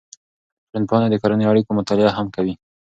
ټولنپوهنه 0.69 1.07
د 1.09 1.15
کورنیو 1.21 1.51
اړیکو 1.51 1.77
مطالعه 1.79 2.11
هم 2.17 2.27
کوي. 2.35 2.53